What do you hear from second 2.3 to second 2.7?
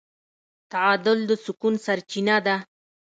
ده.